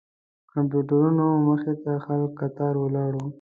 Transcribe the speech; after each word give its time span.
د 0.43 0.43
کمپیوټرونو 0.53 1.25
مخې 1.47 1.73
ته 1.83 1.91
خلک 2.05 2.31
کتار 2.39 2.73
ولاړ 2.79 3.11
وو. 3.15 3.27